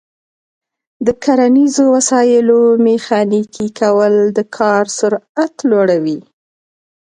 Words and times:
د 1.05 1.07
کرنیزو 1.23 1.85
وسایلو 1.95 2.61
میخانیکي 2.85 3.67
کول 3.79 4.13
د 4.37 4.39
کار 4.57 4.83
سرعت 4.97 5.55
لوړوي. 5.69 6.19